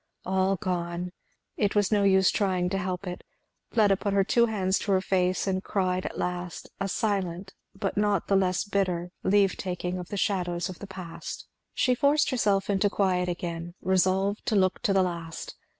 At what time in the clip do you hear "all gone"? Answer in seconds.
0.25-1.11